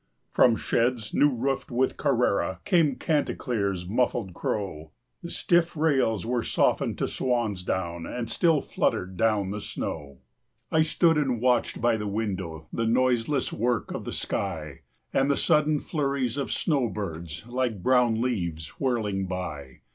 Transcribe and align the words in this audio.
"]From 0.33 0.55
sheds 0.55 1.13
new 1.13 1.29
roofed 1.29 1.69
with 1.69 1.95
Carrara 1.95 2.59
Came 2.65 2.97
Chanticleer's 2.97 3.87
muffled 3.87 4.33
crow, 4.33 4.85
10 5.21 5.21
The 5.21 5.29
stiff 5.29 5.77
rails 5.77 6.25
were 6.25 6.41
softened 6.41 6.97
to 6.97 7.07
swan's 7.07 7.61
down, 7.63 8.07
And 8.07 8.27
still 8.27 8.61
fluttered 8.61 9.15
down 9.15 9.51
the 9.51 9.61
snow. 9.61 10.17
I 10.71 10.81
stood 10.81 11.19
and 11.19 11.39
watched 11.39 11.81
by 11.81 11.97
the 11.97 12.07
window 12.07 12.67
The 12.73 12.87
noiseless 12.87 13.53
work 13.53 13.91
of 13.91 14.05
the 14.05 14.11
sky, 14.11 14.81
And 15.13 15.29
the 15.29 15.37
sudden 15.37 15.79
flurries 15.79 16.35
of 16.35 16.51
snow 16.51 16.89
birds, 16.89 17.35
15 17.41 17.53
Like 17.53 17.83
brown 17.83 18.19
leaves 18.21 18.69
whirling 18.79 19.27
by. 19.27 19.81